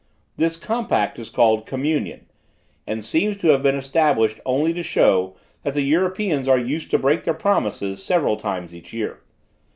This 0.35 0.57
compact 0.57 1.19
is 1.19 1.29
called 1.29 1.67
'communion,' 1.67 2.25
and 2.87 3.05
seems 3.05 3.37
to 3.37 3.49
have 3.49 3.61
been 3.61 3.75
established 3.75 4.39
only 4.47 4.73
to 4.73 4.81
show 4.81 5.35
that 5.61 5.75
the 5.75 5.83
Europeans 5.83 6.47
are 6.47 6.57
used 6.57 6.89
to 6.89 6.97
break 6.97 7.23
their 7.23 7.35
promises 7.35 8.03
several 8.03 8.35
times 8.35 8.73
each 8.73 8.93
year. 8.93 9.19